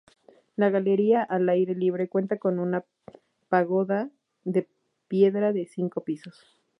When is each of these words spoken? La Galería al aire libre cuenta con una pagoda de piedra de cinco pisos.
La 0.55 0.71
Galería 0.71 1.21
al 1.21 1.47
aire 1.47 1.75
libre 1.75 2.09
cuenta 2.09 2.39
con 2.39 2.57
una 2.57 2.83
pagoda 3.49 4.09
de 4.45 4.67
piedra 5.07 5.53
de 5.53 5.67
cinco 5.67 6.03
pisos. 6.03 6.57